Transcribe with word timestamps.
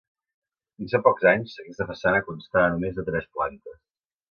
Fins 0.79 0.95
fa 0.95 1.01
pocs 1.07 1.27
anys, 1.33 1.53
aquesta 1.65 1.87
façana 1.91 2.23
constava 2.31 2.73
només 2.73 2.99
de 3.01 3.07
tres 3.13 3.31
plantes. 3.39 3.81